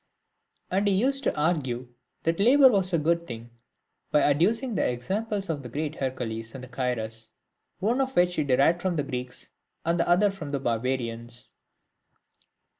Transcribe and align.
III. 0.71 0.77
And 0.79 0.87
he 0.87 0.95
used 0.95 1.23
to 1.25 1.37
argue 1.39 1.89
that 2.23 2.39
labour 2.39 2.69
was 2.71 2.91
a 2.91 2.97
good 2.97 3.27
thing, 3.27 3.51
by 4.09 4.21
adducing 4.21 4.73
the 4.73 4.83
examples 4.89 5.47
of 5.47 5.61
the 5.61 5.69
great 5.69 5.93
Hercules, 5.93 6.55
and 6.55 6.65
of 6.65 6.73
Cyrus, 6.73 7.33
one 7.77 8.01
of 8.01 8.15
which 8.15 8.33
he 8.33 8.43
derived 8.43 8.81
from 8.81 8.95
the 8.95 9.03
Greeks 9.03 9.49
and 9.85 9.99
the 9.99 10.09
other 10.09 10.31
from 10.31 10.49
the 10.49 10.59
barbarians. 10.59 11.49